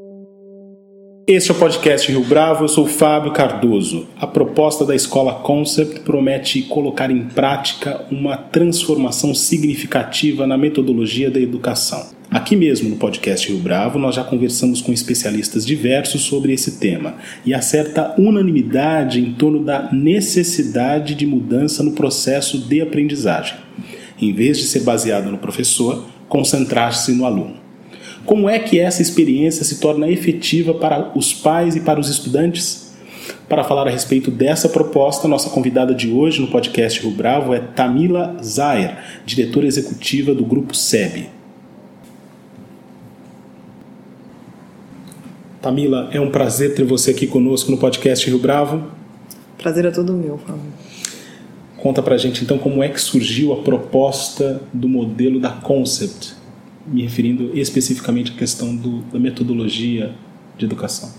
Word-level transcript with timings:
Este 1.31 1.51
é 1.51 1.53
o 1.53 1.57
podcast 1.57 2.11
Rio 2.11 2.23
Bravo, 2.23 2.63
eu 2.63 2.67
sou 2.67 2.87
Fábio 2.87 3.31
Cardoso. 3.31 4.07
A 4.19 4.25
proposta 4.25 4.83
da 4.83 4.95
escola 4.95 5.31
Concept 5.31 5.99
promete 5.99 6.63
colocar 6.63 7.11
em 7.11 7.21
prática 7.25 8.03
uma 8.09 8.35
transformação 8.35 9.35
significativa 9.35 10.47
na 10.47 10.57
metodologia 10.57 11.29
da 11.29 11.39
educação. 11.39 12.03
Aqui 12.31 12.55
mesmo 12.55 12.89
no 12.89 12.95
podcast 12.95 13.47
Rio 13.47 13.59
Bravo, 13.59 13.99
nós 13.99 14.15
já 14.15 14.23
conversamos 14.23 14.81
com 14.81 14.91
especialistas 14.91 15.63
diversos 15.67 16.23
sobre 16.23 16.51
esse 16.51 16.79
tema 16.79 17.17
e 17.45 17.53
há 17.53 17.61
certa 17.61 18.15
unanimidade 18.17 19.19
em 19.19 19.31
torno 19.31 19.63
da 19.63 19.87
necessidade 19.93 21.13
de 21.13 21.27
mudança 21.27 21.83
no 21.83 21.91
processo 21.91 22.57
de 22.57 22.81
aprendizagem. 22.81 23.55
Em 24.19 24.33
vez 24.33 24.57
de 24.57 24.63
ser 24.63 24.79
baseado 24.79 25.29
no 25.29 25.37
professor, 25.37 26.07
concentrar-se 26.27 27.11
no 27.11 27.23
aluno. 27.23 27.58
Como 28.29 28.47
é 28.47 28.59
que 28.59 28.79
essa 28.79 29.01
experiência 29.01 29.65
se 29.65 29.79
torna 29.79 30.07
efetiva 30.07 30.71
para 30.71 31.11
os 31.17 31.33
pais 31.33 31.75
e 31.75 31.79
para 31.79 31.99
os 31.99 32.07
estudantes? 32.09 32.93
Para 33.47 33.63
falar 33.63 33.87
a 33.87 33.89
respeito 33.89 34.29
dessa 34.29 34.69
proposta, 34.69 35.27
nossa 35.27 35.49
convidada 35.49 35.95
de 35.95 36.11
hoje 36.11 36.39
no 36.39 36.45
podcast 36.45 37.01
Rio 37.01 37.09
Bravo 37.09 37.55
é 37.55 37.59
Tamila 37.59 38.37
Zayer, 38.39 38.99
diretora 39.25 39.65
executiva 39.65 40.35
do 40.35 40.45
Grupo 40.45 40.75
SEB. 40.75 41.27
Tamila, 45.59 46.07
é 46.11 46.21
um 46.21 46.29
prazer 46.29 46.75
ter 46.75 46.83
você 46.83 47.09
aqui 47.09 47.25
conosco 47.25 47.71
no 47.71 47.79
podcast 47.79 48.29
Rio 48.29 48.37
Bravo. 48.37 48.91
Prazer 49.57 49.85
é 49.85 49.89
todo 49.89 50.13
meu, 50.13 50.37
Fábio. 50.37 50.71
Conta 51.77 52.03
pra 52.03 52.15
gente 52.15 52.43
então 52.43 52.59
como 52.59 52.83
é 52.83 52.89
que 52.89 53.01
surgiu 53.01 53.53
a 53.53 53.63
proposta 53.63 54.61
do 54.71 54.87
modelo 54.87 55.39
da 55.39 55.49
Concept 55.49 56.37
me 56.91 57.03
referindo 57.03 57.57
especificamente 57.57 58.31
à 58.31 58.35
questão 58.35 58.75
do, 58.75 58.99
da 59.11 59.19
metodologia 59.19 60.13
de 60.57 60.65
educação? 60.65 61.11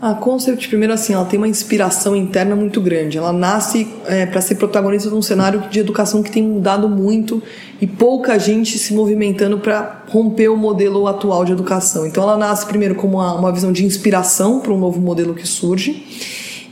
A 0.00 0.14
Concept, 0.14 0.68
primeiro 0.68 0.94
assim, 0.94 1.12
ela 1.12 1.24
tem 1.24 1.38
uma 1.38 1.48
inspiração 1.48 2.14
interna 2.14 2.54
muito 2.54 2.80
grande. 2.80 3.18
Ela 3.18 3.32
nasce 3.32 3.88
é, 4.06 4.26
para 4.26 4.40
ser 4.40 4.54
protagonista 4.54 5.08
de 5.08 5.14
um 5.16 5.22
cenário 5.22 5.64
de 5.68 5.80
educação 5.80 6.22
que 6.22 6.30
tem 6.30 6.40
mudado 6.40 6.88
muito 6.88 7.42
e 7.80 7.86
pouca 7.86 8.38
gente 8.38 8.78
se 8.78 8.94
movimentando 8.94 9.58
para 9.58 10.04
romper 10.08 10.50
o 10.50 10.56
modelo 10.56 11.08
atual 11.08 11.44
de 11.44 11.50
educação. 11.50 12.06
Então 12.06 12.22
ela 12.22 12.36
nasce 12.36 12.64
primeiro 12.64 12.94
como 12.94 13.16
uma, 13.16 13.34
uma 13.34 13.52
visão 13.52 13.72
de 13.72 13.84
inspiração 13.84 14.60
para 14.60 14.72
um 14.72 14.78
novo 14.78 15.00
modelo 15.00 15.34
que 15.34 15.46
surge 15.46 16.06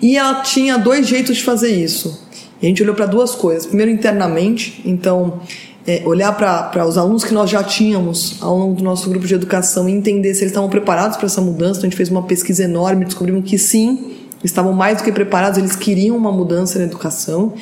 e 0.00 0.16
ela 0.16 0.42
tinha 0.42 0.78
dois 0.78 1.08
jeitos 1.08 1.38
de 1.38 1.42
fazer 1.42 1.70
isso. 1.70 2.28
E 2.62 2.66
a 2.66 2.68
gente 2.68 2.80
olhou 2.80 2.94
para 2.94 3.06
duas 3.06 3.34
coisas. 3.34 3.66
Primeiro, 3.66 3.90
internamente, 3.90 4.80
então 4.84 5.40
é, 5.86 6.02
olhar 6.04 6.32
para 6.32 6.86
os 6.86 6.98
alunos 6.98 7.24
que 7.24 7.32
nós 7.32 7.48
já 7.48 7.62
tínhamos 7.62 8.36
ao 8.40 8.56
longo 8.56 8.74
do 8.74 8.82
nosso 8.82 9.08
grupo 9.08 9.26
de 9.26 9.34
educação 9.34 9.88
e 9.88 9.92
entender 9.92 10.34
se 10.34 10.40
eles 10.40 10.50
estavam 10.50 10.68
preparados 10.68 11.16
para 11.16 11.26
essa 11.26 11.40
mudança. 11.40 11.78
Então, 11.78 11.82
a 11.82 11.90
gente 11.90 11.96
fez 11.96 12.08
uma 12.08 12.22
pesquisa 12.22 12.64
enorme, 12.64 13.04
descobrimos 13.04 13.48
que 13.48 13.56
sim, 13.56 14.16
estavam 14.42 14.72
mais 14.72 14.98
do 14.98 15.04
que 15.04 15.12
preparados, 15.12 15.58
eles 15.58 15.76
queriam 15.76 16.16
uma 16.16 16.32
mudança 16.32 16.78
na 16.78 16.84
educação. 16.84 17.54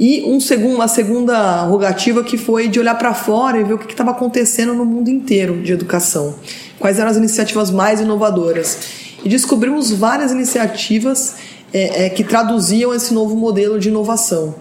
E 0.00 0.22
um 0.24 0.40
segundo, 0.40 0.76
uma 0.76 0.88
segunda 0.88 1.64
rogativa 1.64 2.22
que 2.22 2.38
foi 2.38 2.68
de 2.68 2.78
olhar 2.78 2.94
para 2.94 3.12
fora 3.12 3.58
e 3.58 3.64
ver 3.64 3.74
o 3.74 3.78
que 3.78 3.92
estava 3.92 4.12
acontecendo 4.12 4.72
no 4.72 4.84
mundo 4.84 5.10
inteiro 5.10 5.60
de 5.60 5.72
educação. 5.72 6.34
Quais 6.78 6.98
eram 6.98 7.10
as 7.10 7.16
iniciativas 7.16 7.70
mais 7.70 8.00
inovadoras. 8.00 8.78
E 9.24 9.28
descobrimos 9.28 9.90
várias 9.90 10.30
iniciativas 10.30 11.34
é, 11.72 12.06
é, 12.06 12.10
que 12.10 12.22
traduziam 12.22 12.94
esse 12.94 13.12
novo 13.12 13.36
modelo 13.36 13.78
de 13.78 13.88
inovação. 13.88 14.54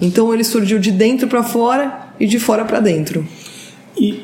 Então 0.00 0.32
ele 0.34 0.44
surgiu 0.44 0.78
de 0.78 0.90
dentro 0.90 1.26
para 1.26 1.42
fora 1.42 2.11
e 2.22 2.26
de 2.28 2.38
fora 2.38 2.64
para 2.64 2.78
dentro. 2.78 3.26
E 3.96 4.22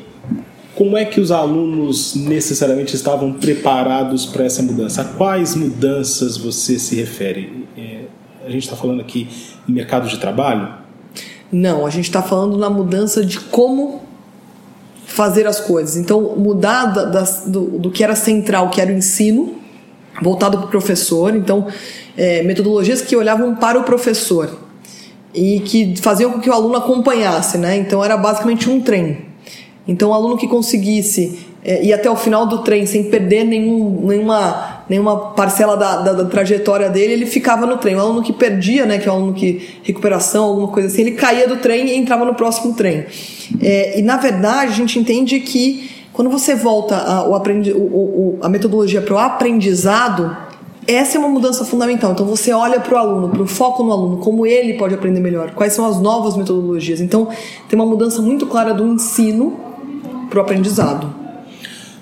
como 0.73 0.95
é 0.97 1.03
que 1.03 1.19
os 1.19 1.31
alunos 1.31 2.15
necessariamente 2.15 2.95
estavam 2.95 3.33
preparados 3.33 4.25
para 4.25 4.45
essa 4.45 4.63
mudança? 4.63 5.01
A 5.01 5.03
quais 5.03 5.53
mudanças 5.53 6.37
você 6.37 6.79
se 6.79 6.95
refere? 6.95 7.67
É, 7.77 8.03
a 8.45 8.49
gente 8.49 8.63
está 8.63 8.77
falando 8.77 9.01
aqui 9.01 9.27
em 9.67 9.73
mercado 9.73 10.07
de 10.07 10.17
trabalho? 10.17 10.75
Não, 11.51 11.85
a 11.85 11.89
gente 11.89 12.05
está 12.05 12.21
falando 12.21 12.57
na 12.57 12.69
mudança 12.69 13.25
de 13.25 13.37
como 13.37 14.01
fazer 15.05 15.45
as 15.45 15.59
coisas. 15.59 15.97
Então, 15.97 16.37
mudar 16.37 16.85
da, 16.85 17.03
da, 17.03 17.23
do, 17.47 17.79
do, 17.79 17.91
que 17.91 18.01
era 18.01 18.15
central, 18.15 18.69
que 18.69 18.79
era 18.79 18.89
o 18.89 18.95
ensino, 18.95 19.55
voltado 20.21 20.57
para 20.57 20.67
o 20.67 20.69
professor. 20.69 21.35
Então, 21.35 21.67
é, 22.15 22.43
metodologias 22.43 23.01
que 23.01 23.13
olhavam 23.13 23.55
para 23.55 23.77
o 23.77 23.83
professor 23.83 24.68
e 25.33 25.59
que 25.61 25.95
faziam 26.01 26.31
com 26.31 26.39
que 26.39 26.49
o 26.49 26.53
aluno 26.53 26.77
acompanhasse, 26.77 27.57
né? 27.57 27.77
Então 27.77 28.03
era 28.03 28.17
basicamente 28.17 28.69
um 28.69 28.81
trem. 28.81 29.29
Então 29.87 30.09
o 30.09 30.13
aluno 30.13 30.37
que 30.37 30.47
conseguisse 30.47 31.39
é, 31.63 31.83
ir 31.83 31.93
até 31.93 32.09
o 32.09 32.15
final 32.15 32.45
do 32.45 32.59
trem 32.59 32.85
sem 32.85 33.03
perder 33.05 33.43
nenhum, 33.43 34.07
nenhuma, 34.07 34.83
nenhuma 34.87 35.17
parcela 35.33 35.75
da, 35.75 35.97
da, 35.97 36.13
da, 36.13 36.25
trajetória 36.25 36.89
dele, 36.89 37.13
ele 37.13 37.25
ficava 37.25 37.65
no 37.65 37.77
trem. 37.77 37.95
O 37.95 37.99
aluno 37.99 38.21
que 38.21 38.31
perdia, 38.31 38.85
né, 38.85 38.97
que 38.97 39.07
é 39.07 39.11
o 39.11 39.15
aluno 39.15 39.33
que 39.33 39.79
recuperação, 39.83 40.45
alguma 40.45 40.67
coisa 40.69 40.87
assim, 40.87 41.01
ele 41.01 41.11
caía 41.11 41.47
do 41.47 41.57
trem 41.57 41.87
e 41.87 41.95
entrava 41.95 42.23
no 42.23 42.33
próximo 42.33 42.73
trem. 42.73 43.05
É, 43.61 43.99
e 43.99 44.01
na 44.01 44.17
verdade 44.17 44.71
a 44.71 44.75
gente 44.75 44.97
entende 44.97 45.39
que 45.39 45.89
quando 46.13 46.29
você 46.29 46.55
volta 46.55 46.97
a, 46.97 47.27
o 47.27 47.35
aprendi, 47.35 47.71
o, 47.71 47.77
o, 47.77 48.39
a 48.41 48.49
metodologia 48.49 49.01
para 49.01 49.13
o 49.13 49.17
aprendizado 49.17 50.35
essa 50.95 51.17
é 51.17 51.19
uma 51.19 51.29
mudança 51.29 51.63
fundamental. 51.63 52.11
Então 52.11 52.25
você 52.25 52.51
olha 52.51 52.79
para 52.79 52.95
o 52.95 52.97
aluno, 52.97 53.29
para 53.29 53.43
o 53.43 53.47
foco 53.47 53.83
no 53.83 53.91
aluno, 53.91 54.17
como 54.17 54.45
ele 54.45 54.73
pode 54.73 54.95
aprender 54.95 55.19
melhor, 55.19 55.51
quais 55.51 55.73
são 55.73 55.85
as 55.85 56.01
novas 56.01 56.35
metodologias. 56.35 56.99
Então 56.99 57.27
tem 57.67 57.77
uma 57.77 57.85
mudança 57.85 58.21
muito 58.21 58.47
clara 58.47 58.73
do 58.73 58.85
ensino 58.85 59.59
para 60.29 60.39
o 60.39 60.41
aprendizado. 60.41 61.13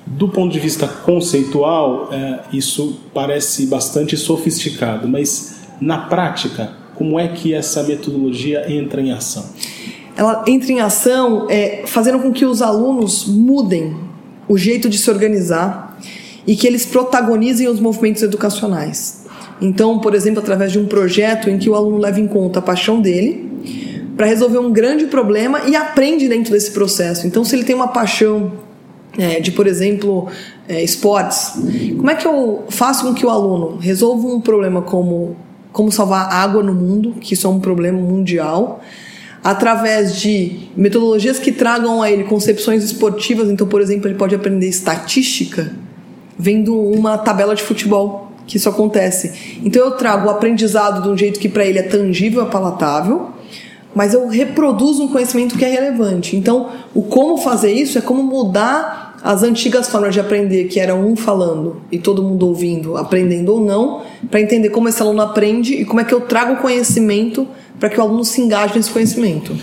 Do 0.06 0.30
ponto 0.30 0.54
de 0.54 0.60
vista 0.60 0.88
conceitual, 0.88 2.10
é, 2.14 2.40
isso 2.54 2.98
parece 3.14 3.66
bastante 3.68 4.16
sofisticado, 4.16 5.08
mas 5.08 5.58
na 5.82 5.98
prática, 5.98 6.72
como 6.96 7.20
é 7.20 7.28
que 7.28 7.54
essa 7.54 7.84
metodologia 7.84 8.72
entra 8.72 9.02
em 9.02 9.12
ação? 9.12 9.46
Ela 10.16 10.44
entra 10.48 10.72
em 10.72 10.80
ação 10.80 11.46
é, 11.50 11.84
fazendo 11.86 12.20
com 12.20 12.32
que 12.32 12.46
os 12.46 12.62
alunos 12.62 13.28
mudem 13.28 13.96
o 14.48 14.58
jeito 14.58 14.90
de 14.90 14.98
se 14.98 15.12
organizar, 15.12 15.87
e 16.48 16.56
que 16.56 16.66
eles 16.66 16.86
protagonizem 16.86 17.68
os 17.68 17.80
movimentos 17.80 18.24
educacionais. 18.24 19.26
Então, 19.62 20.00
por 20.00 20.16
exemplo, 20.16 20.40
através 20.40 20.72
de 20.72 20.80
um 20.80 20.86
projeto 20.86 21.50
em 21.50 21.58
que 21.58 21.70
o 21.70 21.76
aluno 21.76 21.98
leva 21.98 22.20
em 22.20 22.28
conta 22.28 22.60
a 22.60 22.62
paixão 22.62 23.02
dele 23.02 23.52
para 24.16 24.26
resolver 24.26 24.58
um 24.58 24.72
grande 24.72 25.06
problema 25.06 25.64
e 25.68 25.76
aprende 25.76 26.28
dentro 26.28 26.52
desse 26.54 26.72
processo. 26.72 27.28
Então, 27.28 27.44
se 27.44 27.56
ele 27.56 27.64
tem 27.64 27.76
uma 27.76 27.90
paixão 27.90 28.54
é, 29.18 29.40
de, 29.40 29.52
por 29.52 29.68
exemplo, 29.68 30.28
é, 30.68 30.82
esportes, 30.84 31.54
como 31.98 32.10
é 32.10 32.16
que 32.16 32.26
eu 32.26 32.64
faço 32.70 33.06
com 33.06 33.14
que 33.14 33.26
o 33.26 33.30
aluno 33.30 33.78
resolva 33.78 34.28
um 34.28 34.40
problema 34.40 34.82
como 34.82 35.36
como 35.72 35.92
salvar 35.92 36.34
água 36.34 36.64
no 36.64 36.74
mundo, 36.74 37.14
que 37.22 37.36
isso 37.36 37.46
é 37.46 37.50
um 37.52 37.60
problema 37.60 38.00
mundial, 38.00 38.82
através 39.44 40.16
de 40.16 40.70
metodologias 40.76 41.38
que 41.38 41.52
tragam 41.52 42.02
a 42.02 42.10
ele 42.10 42.24
concepções 42.24 42.84
esportivas. 42.84 43.48
Então, 43.48 43.68
por 43.68 43.80
exemplo, 43.80 44.08
ele 44.08 44.16
pode 44.16 44.34
aprender 44.34 44.68
estatística 44.68 45.72
vendo 46.38 46.80
uma 46.80 47.18
tabela 47.18 47.56
de 47.56 47.64
futebol 47.64 48.32
que 48.46 48.58
isso 48.58 48.70
acontece. 48.70 49.60
Então 49.64 49.84
eu 49.84 49.92
trago 49.92 50.28
o 50.28 50.30
aprendizado 50.30 51.02
de 51.02 51.10
um 51.10 51.18
jeito 51.18 51.40
que 51.40 51.50
para 51.50 51.66
ele 51.66 51.80
é 51.80 51.84
tangível, 51.84 52.42
é 52.42 52.46
palatável, 52.46 53.30
mas 53.94 54.14
eu 54.14 54.28
reproduzo 54.28 55.04
um 55.04 55.08
conhecimento 55.08 55.58
que 55.58 55.66
é 55.66 55.70
relevante. 55.70 56.36
Então, 56.36 56.70
o 56.94 57.02
como 57.02 57.38
fazer 57.38 57.72
isso 57.72 57.98
é 57.98 58.02
como 58.02 58.22
mudar 58.22 59.18
as 59.24 59.42
antigas 59.42 59.90
formas 59.90 60.14
de 60.14 60.20
aprender, 60.20 60.66
que 60.66 60.80
era 60.80 60.94
um 60.94 61.16
falando 61.16 61.82
e 61.92 61.98
todo 61.98 62.22
mundo 62.22 62.48
ouvindo, 62.48 62.96
aprendendo 62.96 63.54
ou 63.54 63.60
não, 63.60 64.04
para 64.30 64.40
entender 64.40 64.70
como 64.70 64.88
esse 64.88 65.02
aluno 65.02 65.22
aprende 65.22 65.74
e 65.74 65.84
como 65.84 66.00
é 66.00 66.04
que 66.04 66.14
eu 66.14 66.22
trago 66.22 66.62
conhecimento 66.62 67.48
para 67.80 67.90
que 67.90 68.00
o 68.00 68.04
aluno 68.04 68.24
se 68.24 68.40
engaje 68.40 68.76
nesse 68.76 68.92
conhecimento. 68.92 69.56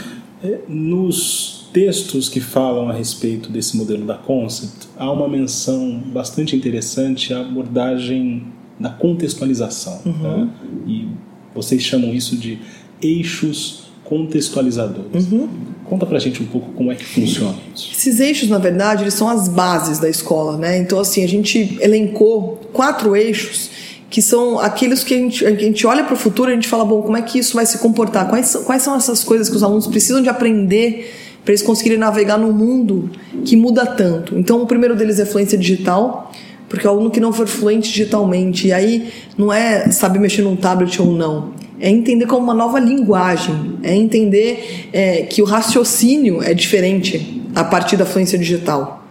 É, 0.43 0.58
nos 0.69 1.53
textos 1.74 2.28
que 2.28 2.40
falam 2.40 2.88
a 2.88 2.92
respeito 2.92 3.50
desse 3.50 3.76
modelo 3.76 4.06
da 4.06 4.14
Concept, 4.14 4.88
há 4.96 5.10
uma 5.10 5.28
menção 5.28 6.00
bastante 6.06 6.54
interessante 6.54 7.34
à 7.34 7.40
abordagem 7.40 8.44
da 8.78 8.90
contextualização. 8.90 10.00
Uhum. 10.06 10.12
Né? 10.12 10.48
E 10.86 11.08
vocês 11.52 11.82
chamam 11.82 12.14
isso 12.14 12.36
de 12.36 12.60
eixos 13.02 13.86
contextualizadores. 14.04 15.30
Uhum. 15.32 15.48
Conta 15.84 16.06
pra 16.06 16.20
gente 16.20 16.40
um 16.40 16.46
pouco 16.46 16.70
como 16.72 16.92
é 16.92 16.94
que 16.94 17.04
funciona 17.04 17.56
isso. 17.74 17.90
Esses 17.92 18.20
eixos, 18.20 18.48
na 18.48 18.58
verdade, 18.58 19.02
eles 19.02 19.14
são 19.14 19.28
as 19.28 19.48
bases 19.48 19.98
da 19.98 20.08
escola, 20.08 20.56
né? 20.56 20.78
Então, 20.78 21.00
assim, 21.00 21.24
a 21.24 21.28
gente 21.28 21.76
elencou 21.80 22.60
quatro 22.72 23.16
eixos 23.16 23.70
que 24.08 24.22
são 24.22 24.60
aqueles 24.60 25.02
que 25.02 25.12
a 25.12 25.18
gente, 25.18 25.44
a 25.44 25.50
gente 25.56 25.84
olha 25.88 26.04
para 26.04 26.14
o 26.14 26.16
futuro 26.16 26.50
e 26.50 26.52
a 26.52 26.54
gente 26.54 26.68
fala, 26.68 26.84
bom, 26.84 27.02
como 27.02 27.16
é 27.16 27.22
que 27.22 27.36
isso 27.36 27.54
vai 27.56 27.66
se 27.66 27.78
comportar? 27.78 28.28
Quais, 28.28 28.54
quais 28.64 28.80
são 28.80 28.94
essas 28.94 29.24
coisas 29.24 29.48
que 29.48 29.56
os 29.56 29.62
alunos 29.64 29.88
precisam 29.88 30.22
de 30.22 30.28
aprender 30.28 31.23
para 31.44 31.52
eles 31.52 31.62
conseguirem 31.62 31.99
navegar 31.99 32.38
no 32.38 32.52
mundo 32.52 33.11
que 33.44 33.56
muda 33.56 33.85
tanto? 33.85 34.38
Então, 34.38 34.62
o 34.62 34.67
primeiro 34.67 34.96
deles 34.96 35.20
é 35.20 35.26
fluência 35.26 35.58
digital, 35.58 36.32
porque 36.69 36.87
o 36.87 36.91
aluno 36.91 37.11
que 37.11 37.20
não 37.20 37.32
for 37.32 37.46
fluente 37.46 37.91
digitalmente, 37.91 38.69
e 38.69 38.73
aí 38.73 39.12
não 39.37 39.52
é 39.52 39.91
saber 39.91 40.19
mexer 40.19 40.43
num 40.43 40.56
tablet 40.56 41.00
ou 41.00 41.12
não, 41.12 41.52
é 41.79 41.91
entender 41.91 42.26
como 42.26 42.44
uma 42.44 42.55
nova 42.55 42.79
linguagem, 42.79 43.79
é 43.82 43.94
entender 43.94 44.88
é, 44.93 45.23
que 45.23 45.43
o 45.43 45.44
raciocínio 45.44 46.43
é 46.43 46.55
diferente 46.55 47.43
a 47.55 47.62
partir 47.62 47.96
da 47.96 48.06
fluência 48.06 48.38
digital. 48.38 49.05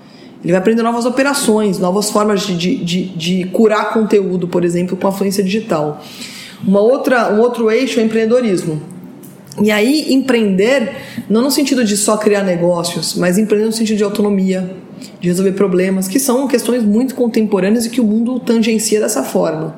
Ele 0.44 0.52
vai 0.52 0.60
aprender 0.60 0.82
novas 0.82 1.06
operações, 1.06 1.80
novas 1.80 2.10
formas 2.10 2.46
de, 2.46 2.76
de, 2.84 3.06
de, 3.06 3.46
curar 3.46 3.94
conteúdo, 3.94 4.48
por 4.48 4.66
exemplo, 4.66 4.98
com 4.98 5.08
a 5.08 5.12
fluência 5.12 5.42
digital. 5.44 6.04
Uma 6.66 6.82
outra, 6.82 7.34
um 7.34 7.40
outro 7.40 7.72
eixo 7.72 8.00
é 8.00 8.04
empreendedorismo. 8.04 8.82
E 9.62 9.70
aí, 9.70 10.14
empreender, 10.14 10.96
não 11.30 11.42
no 11.42 11.52
sentido 11.52 11.84
de 11.84 11.96
só 11.96 12.18
criar 12.18 12.44
negócios, 12.44 13.16
mas 13.16 13.38
empreender 13.38 13.66
no 13.66 13.72
sentido 13.72 13.98
de 13.98 14.04
autonomia, 14.04 14.76
de 15.20 15.28
resolver 15.28 15.52
problemas, 15.52 16.08
que 16.08 16.20
são 16.20 16.48
questões 16.48 16.84
muito 16.84 17.14
contemporâneas 17.14 17.86
e 17.86 17.90
que 17.90 18.02
o 18.02 18.04
mundo 18.04 18.40
tangencia 18.40 19.00
dessa 19.00 19.24
forma. 19.24 19.76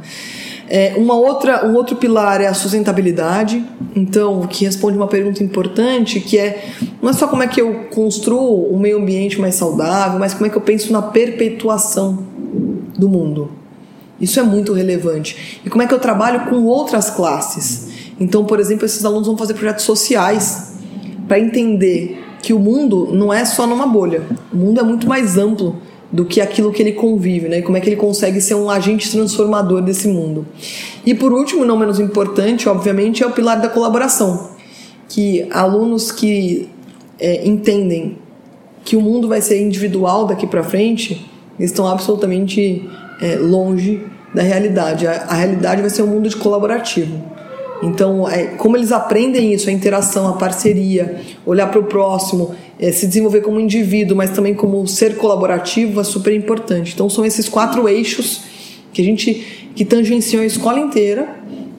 É, 0.67 0.93
uma 0.97 1.13
outra, 1.13 1.67
um 1.67 1.75
outro 1.75 1.95
pilar 1.95 2.41
é 2.41 2.47
a 2.47 2.53
sustentabilidade, 2.53 3.63
então 3.95 4.47
que 4.47 4.65
responde 4.65 4.97
uma 4.97 5.07
pergunta 5.07 5.43
importante 5.43 6.19
que 6.19 6.39
é 6.39 6.69
não 6.99 7.11
é 7.11 7.13
só 7.13 7.27
como 7.27 7.43
é 7.43 7.47
que 7.47 7.61
eu 7.61 7.85
construo 7.93 8.73
um 8.73 8.79
meio 8.79 8.97
ambiente 8.97 9.39
mais 9.39 9.53
saudável, 9.55 10.17
mas 10.17 10.33
como 10.33 10.47
é 10.47 10.49
que 10.49 10.57
eu 10.57 10.61
penso 10.61 10.91
na 10.91 11.03
perpetuação 11.03 12.25
do 12.97 13.07
mundo. 13.07 13.51
Isso 14.19 14.39
é 14.39 14.43
muito 14.43 14.73
relevante. 14.73 15.61
E 15.63 15.69
como 15.69 15.83
é 15.83 15.87
que 15.87 15.93
eu 15.93 15.99
trabalho 15.99 16.45
com 16.45 16.63
outras 16.63 17.09
classes? 17.09 17.84
Então, 18.19 18.45
por 18.45 18.59
exemplo, 18.59 18.85
esses 18.85 19.03
alunos 19.03 19.27
vão 19.27 19.37
fazer 19.37 19.53
projetos 19.53 19.83
sociais 19.83 20.73
para 21.27 21.39
entender 21.39 22.23
que 22.41 22.53
o 22.53 22.59
mundo 22.59 23.09
não 23.11 23.33
é 23.33 23.43
só 23.43 23.65
numa 23.65 23.87
bolha. 23.87 24.21
O 24.53 24.57
mundo 24.57 24.79
é 24.79 24.83
muito 24.83 25.07
mais 25.07 25.37
amplo 25.37 25.75
do 26.11 26.23
que 26.23 26.39
aquilo 26.39 26.71
que 26.71 26.81
ele 26.81 26.93
convive, 26.93 27.49
né? 27.49 27.61
Como 27.61 27.75
é 27.75 27.81
que 27.81 27.89
ele 27.89 27.95
consegue 27.95 28.39
ser 28.39 28.55
um 28.55 28.69
agente 28.69 29.11
transformador 29.11 29.81
desse 29.81 30.07
mundo. 30.07 30.45
E 31.05 31.13
por 31.13 31.33
último, 31.33 31.65
não 31.65 31.77
menos 31.77 31.99
importante, 31.99 32.69
obviamente, 32.69 33.23
é 33.23 33.27
o 33.27 33.31
pilar 33.31 33.59
da 33.59 33.67
colaboração, 33.67 34.51
que 35.09 35.47
alunos 35.51 36.11
que 36.11 36.69
é, 37.19 37.45
entendem 37.47 38.17
que 38.83 38.95
o 38.95 39.01
mundo 39.01 39.27
vai 39.27 39.41
ser 39.41 39.61
individual 39.61 40.25
daqui 40.25 40.45
para 40.45 40.63
frente 40.63 41.25
estão 41.59 41.87
absolutamente 41.87 42.87
é, 43.19 43.35
longe 43.37 44.01
da 44.33 44.43
realidade. 44.43 45.07
A, 45.07 45.23
a 45.23 45.33
realidade 45.33 45.81
vai 45.81 45.89
ser 45.89 46.03
um 46.03 46.07
mundo 46.07 46.29
de 46.29 46.35
colaborativo. 46.35 47.34
Então, 47.85 48.27
é, 48.27 48.45
como 48.55 48.75
eles 48.75 48.91
aprendem 48.91 49.53
isso, 49.53 49.69
a 49.69 49.71
interação, 49.71 50.27
a 50.27 50.33
parceria, 50.33 51.21
olhar 51.45 51.69
para 51.69 51.79
o 51.79 51.83
próximo, 51.83 52.55
é, 52.79 52.91
se 52.91 53.05
desenvolver 53.05 53.41
como 53.41 53.59
indivíduo, 53.59 54.17
mas 54.17 54.31
também 54.31 54.55
como 54.55 54.87
ser 54.87 55.17
colaborativo, 55.17 56.01
é 56.01 56.03
super 56.03 56.33
importante. 56.33 56.93
Então, 56.95 57.07
são 57.07 57.23
esses 57.23 57.47
quatro 57.47 57.87
eixos 57.87 58.41
que 58.91 59.01
a 59.01 59.05
gente 59.05 59.69
que 59.75 59.85
tangenciam 59.85 60.41
a 60.41 60.45
escola 60.45 60.79
inteira 60.79 61.37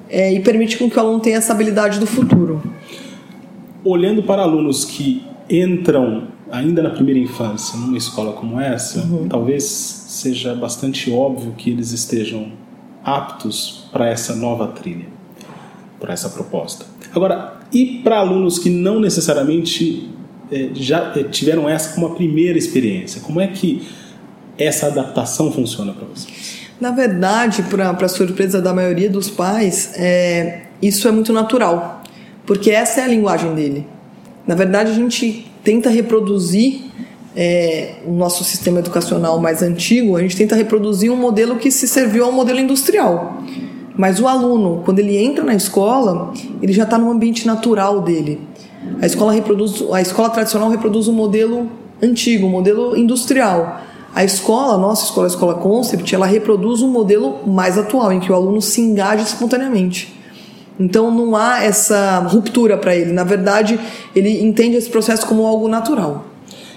é, 0.08 0.32
e 0.32 0.40
permite 0.40 0.76
com 0.76 0.88
que 0.88 0.96
o 0.96 1.00
aluno 1.00 1.18
tenha 1.18 1.38
essa 1.38 1.52
habilidade 1.52 1.98
do 1.98 2.06
futuro. 2.06 2.62
Olhando 3.82 4.22
para 4.22 4.42
alunos 4.42 4.84
que 4.84 5.24
entram 5.48 6.28
ainda 6.52 6.82
na 6.82 6.90
primeira 6.90 7.18
infância 7.18 7.78
numa 7.78 7.96
escola 7.96 8.32
como 8.32 8.60
essa, 8.60 9.00
uhum. 9.00 9.26
talvez 9.28 9.64
seja 9.64 10.54
bastante 10.54 11.10
óbvio 11.10 11.54
que 11.56 11.70
eles 11.70 11.90
estejam 11.92 12.52
aptos 13.02 13.88
para 13.90 14.08
essa 14.08 14.36
nova 14.36 14.68
trilha 14.68 15.15
para 16.00 16.12
essa 16.12 16.28
proposta. 16.28 16.84
Agora, 17.14 17.54
e 17.72 18.00
para 18.04 18.18
alunos 18.18 18.58
que 18.58 18.70
não 18.70 19.00
necessariamente 19.00 20.10
é, 20.50 20.70
já 20.74 21.12
é, 21.16 21.24
tiveram 21.24 21.68
essa 21.68 21.94
como 21.94 22.06
a 22.06 22.14
primeira 22.14 22.58
experiência, 22.58 23.20
como 23.20 23.40
é 23.40 23.46
que 23.46 23.88
essa 24.58 24.86
adaptação 24.86 25.52
funciona 25.52 25.92
para 25.92 26.06
vocês? 26.06 26.66
Na 26.80 26.90
verdade, 26.90 27.62
para 27.62 28.08
surpresa 28.08 28.60
da 28.60 28.72
maioria 28.72 29.08
dos 29.08 29.30
pais, 29.30 29.92
é, 29.96 30.62
isso 30.80 31.08
é 31.08 31.10
muito 31.10 31.32
natural, 31.32 32.02
porque 32.44 32.70
essa 32.70 33.00
é 33.00 33.04
a 33.04 33.06
linguagem 33.06 33.54
dele. 33.54 33.86
Na 34.46 34.54
verdade, 34.54 34.90
a 34.90 34.94
gente 34.94 35.50
tenta 35.64 35.88
reproduzir 35.88 36.82
é, 37.34 37.94
o 38.06 38.12
nosso 38.12 38.44
sistema 38.44 38.78
educacional 38.78 39.40
mais 39.40 39.62
antigo, 39.62 40.16
a 40.16 40.20
gente 40.20 40.36
tenta 40.36 40.54
reproduzir 40.54 41.10
um 41.10 41.16
modelo 41.16 41.56
que 41.56 41.70
se 41.70 41.88
serviu 41.88 42.24
ao 42.24 42.32
modelo 42.32 42.60
industrial. 42.60 43.42
Mas 43.96 44.20
o 44.20 44.28
aluno, 44.28 44.82
quando 44.84 44.98
ele 44.98 45.16
entra 45.16 45.42
na 45.42 45.54
escola, 45.54 46.32
ele 46.60 46.72
já 46.72 46.84
está 46.84 46.98
no 46.98 47.10
ambiente 47.10 47.46
natural 47.46 48.02
dele. 48.02 48.40
A 49.00 49.06
escola 49.06 49.32
reproduz, 49.32 49.82
a 49.92 50.00
escola 50.00 50.28
tradicional 50.28 50.68
reproduz 50.68 51.08
um 51.08 51.12
modelo 51.12 51.70
antigo, 52.02 52.46
um 52.46 52.50
modelo 52.50 52.96
industrial. 52.96 53.80
A 54.14 54.24
escola, 54.24 54.74
a 54.74 54.78
nossa 54.78 55.04
escola, 55.04 55.26
a 55.26 55.30
escola 55.30 55.54
Concept, 55.54 56.14
ela 56.14 56.26
reproduz 56.26 56.82
um 56.82 56.90
modelo 56.90 57.40
mais 57.46 57.78
atual, 57.78 58.12
em 58.12 58.20
que 58.20 58.30
o 58.30 58.34
aluno 58.34 58.60
se 58.60 58.80
engaja 58.80 59.22
espontaneamente. 59.22 60.14
Então 60.78 61.10
não 61.10 61.34
há 61.34 61.62
essa 61.62 62.18
ruptura 62.20 62.76
para 62.76 62.94
ele. 62.94 63.12
Na 63.12 63.24
verdade, 63.24 63.80
ele 64.14 64.42
entende 64.42 64.76
esse 64.76 64.90
processo 64.90 65.26
como 65.26 65.46
algo 65.46 65.68
natural. 65.68 66.26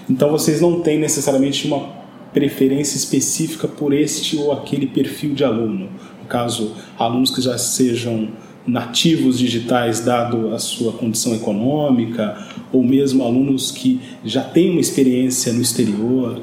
Então 0.10 0.31
vocês 0.31 0.62
não 0.62 0.80
têm 0.81 0.98
necessariamente 0.98 1.68
uma 1.68 2.00
preferência 2.33 2.95
específica 2.95 3.68
por 3.68 3.94
este 3.94 4.38
ou 4.38 4.51
aquele 4.51 4.88
perfil 4.88 5.33
de 5.33 5.44
aluno 5.44 5.89
caso 6.29 6.73
alunos 6.97 7.31
que 7.31 7.41
já 7.41 7.57
sejam 7.57 8.29
nativos 8.65 9.39
digitais, 9.39 9.99
dado 9.99 10.53
a 10.53 10.59
sua 10.59 10.93
condição 10.93 11.33
econômica, 11.33 12.37
ou 12.71 12.83
mesmo 12.83 13.23
alunos 13.23 13.71
que 13.71 13.99
já 14.23 14.43
têm 14.43 14.71
uma 14.71 14.79
experiência 14.81 15.51
no 15.51 15.61
exterior. 15.61 16.41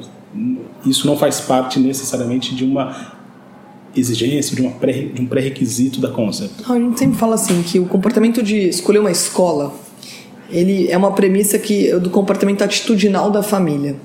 Isso 0.85 1.07
não 1.07 1.17
faz 1.17 1.39
parte 1.39 1.79
necessariamente 1.79 2.53
de 2.53 2.65
uma 2.65 3.15
exigência, 3.95 4.55
de, 4.55 4.61
uma 4.61 4.71
pré, 4.71 5.05
de 5.13 5.21
um 5.21 5.25
pré-requisito 5.25 5.99
da 5.99 6.09
Concept. 6.09 6.69
A 6.69 6.75
gente 6.75 6.99
sempre 6.99 7.17
fala 7.17 7.35
assim 7.35 7.63
que 7.63 7.79
o 7.79 7.85
comportamento 7.85 8.43
de 8.43 8.67
escolher 8.67 8.99
uma 8.99 9.11
escola 9.11 9.73
ele 10.49 10.89
é 10.89 10.97
uma 10.97 11.11
premissa 11.11 11.57
que 11.59 11.91
do 11.99 12.09
comportamento 12.09 12.63
atitudinal 12.63 13.29
da 13.29 13.43
família. 13.43 13.95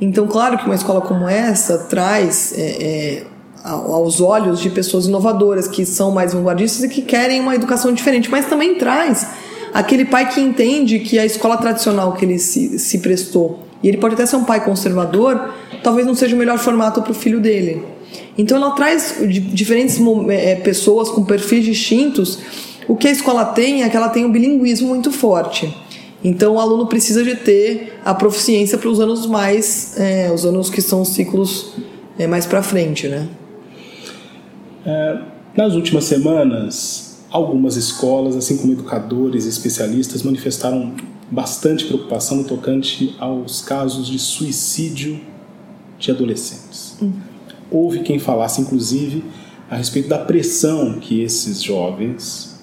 Então, 0.00 0.26
claro 0.26 0.58
que 0.58 0.64
uma 0.64 0.74
escola 0.74 1.00
como 1.00 1.28
essa 1.28 1.78
traz 1.84 2.54
é, 2.56 2.62
é, 2.62 3.26
aos 3.66 4.20
olhos 4.20 4.60
de 4.60 4.70
pessoas 4.70 5.06
inovadoras, 5.06 5.66
que 5.66 5.84
são 5.84 6.12
mais 6.12 6.32
vanguardistas 6.32 6.84
e 6.84 6.88
que 6.88 7.02
querem 7.02 7.40
uma 7.40 7.54
educação 7.54 7.92
diferente, 7.92 8.30
mas 8.30 8.46
também 8.46 8.76
traz 8.76 9.26
aquele 9.74 10.04
pai 10.04 10.28
que 10.32 10.40
entende 10.40 11.00
que 11.00 11.18
a 11.18 11.26
escola 11.26 11.56
tradicional 11.56 12.12
que 12.12 12.24
ele 12.24 12.38
se, 12.38 12.78
se 12.78 12.98
prestou, 12.98 13.60
e 13.82 13.88
ele 13.88 13.98
pode 13.98 14.14
até 14.14 14.24
ser 14.24 14.36
um 14.36 14.44
pai 14.44 14.64
conservador, 14.64 15.52
talvez 15.82 16.06
não 16.06 16.14
seja 16.14 16.34
o 16.34 16.38
melhor 16.38 16.58
formato 16.58 17.02
para 17.02 17.10
o 17.12 17.14
filho 17.14 17.40
dele. 17.40 17.82
Então 18.38 18.56
ela 18.56 18.70
traz 18.70 19.16
diferentes 19.52 19.98
é, 20.30 20.54
pessoas 20.56 21.10
com 21.10 21.24
perfis 21.24 21.64
distintos. 21.64 22.38
O 22.88 22.96
que 22.96 23.08
a 23.08 23.10
escola 23.10 23.44
tem 23.44 23.82
é 23.82 23.88
que 23.88 23.96
ela 23.96 24.08
tem 24.08 24.24
um 24.24 24.32
bilinguismo 24.32 24.88
muito 24.88 25.10
forte. 25.10 25.76
Então 26.24 26.54
o 26.54 26.60
aluno 26.60 26.86
precisa 26.86 27.22
de 27.22 27.36
ter 27.36 27.98
a 28.04 28.14
proficiência 28.14 28.78
para 28.78 28.88
os 28.88 29.00
anos 29.00 29.26
mais, 29.26 29.94
é, 29.98 30.30
os 30.32 30.44
anos 30.44 30.70
que 30.70 30.80
são 30.80 31.04
ciclos 31.04 31.74
é, 32.18 32.26
mais 32.26 32.46
para 32.46 32.62
frente, 32.62 33.08
né? 33.08 33.28
É, 34.86 35.18
nas 35.56 35.74
últimas 35.74 36.04
semanas, 36.04 37.18
algumas 37.30 37.76
escolas, 37.76 38.36
assim 38.36 38.56
como 38.56 38.72
educadores 38.72 39.44
e 39.44 39.48
especialistas, 39.48 40.22
manifestaram 40.22 40.94
bastante 41.30 41.84
preocupação 41.84 42.38
no 42.38 42.44
tocante 42.44 43.16
aos 43.18 43.60
casos 43.60 44.06
de 44.06 44.18
suicídio 44.18 45.20
de 45.98 46.10
adolescentes. 46.10 46.96
Uhum. 47.02 47.12
Houve 47.70 48.00
quem 48.00 48.18
falasse, 48.18 48.60
inclusive, 48.60 49.24
a 49.68 49.76
respeito 49.76 50.08
da 50.08 50.18
pressão 50.18 51.00
que 51.00 51.20
esses 51.20 51.60
jovens 51.60 52.60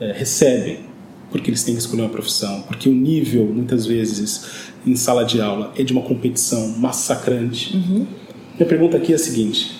é, 0.00 0.10
recebem 0.12 0.86
porque 1.30 1.50
eles 1.50 1.62
têm 1.64 1.74
que 1.74 1.80
escolher 1.80 2.02
uma 2.02 2.08
profissão, 2.08 2.62
porque 2.62 2.88
o 2.88 2.94
nível, 2.94 3.44
muitas 3.46 3.84
vezes, 3.84 4.70
em 4.86 4.96
sala 4.96 5.24
de 5.24 5.40
aula 5.40 5.72
é 5.76 5.82
de 5.82 5.92
uma 5.92 6.02
competição 6.02 6.68
massacrante. 6.78 7.76
Uhum. 7.76 8.06
Minha 8.56 8.68
pergunta 8.68 8.96
aqui 8.96 9.12
é 9.12 9.16
a 9.16 9.18
seguinte: 9.18 9.75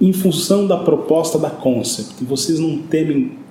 em 0.00 0.12
função 0.12 0.66
da 0.66 0.76
proposta 0.78 1.38
da 1.38 1.50
Concept, 1.50 2.24
vocês 2.24 2.58
não 2.58 2.78
temem 2.78 3.44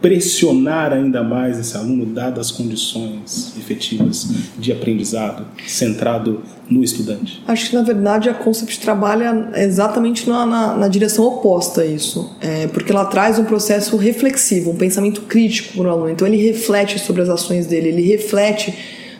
pressionar 0.00 0.92
ainda 0.92 1.22
mais 1.22 1.58
esse 1.58 1.76
aluno, 1.76 2.04
dadas 2.06 2.46
as 2.46 2.52
condições 2.52 3.54
efetivas 3.56 4.28
de 4.58 4.70
aprendizado 4.72 5.46
centrado 5.66 6.42
no 6.68 6.84
estudante? 6.84 7.42
Acho 7.46 7.70
que, 7.70 7.76
na 7.76 7.82
verdade, 7.82 8.28
a 8.28 8.34
Concept 8.34 8.78
trabalha 8.80 9.50
exatamente 9.54 10.28
na, 10.28 10.44
na, 10.44 10.76
na 10.76 10.88
direção 10.88 11.24
oposta 11.24 11.80
a 11.80 11.86
isso, 11.86 12.30
é, 12.40 12.66
porque 12.68 12.92
ela 12.92 13.06
traz 13.06 13.38
um 13.38 13.44
processo 13.44 13.96
reflexivo, 13.96 14.70
um 14.70 14.76
pensamento 14.76 15.22
crítico 15.22 15.78
para 15.78 15.88
o 15.88 15.90
aluno. 15.90 16.10
Então, 16.10 16.26
ele 16.26 16.36
reflete 16.36 16.98
sobre 16.98 17.22
as 17.22 17.28
ações 17.28 17.66
dele, 17.66 17.88
ele 17.88 18.02
reflete 18.02 18.74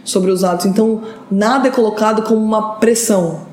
sobre 0.04 0.30
os 0.30 0.44
atos. 0.44 0.66
Então, 0.66 1.02
nada 1.30 1.68
é 1.68 1.70
colocado 1.70 2.22
como 2.22 2.40
uma 2.40 2.74
pressão 2.74 3.45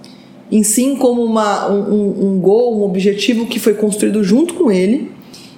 em 0.53 0.62
sim 0.62 0.95
como 0.95 1.24
uma, 1.24 1.67
um, 1.67 2.27
um 2.27 2.39
gol, 2.39 2.79
um 2.79 2.83
objetivo 2.83 3.48
que 3.48 3.60
foi 3.60 3.74
construído 3.74 4.24
junto 4.24 4.53
com 4.53 4.72
ele, 4.72 5.12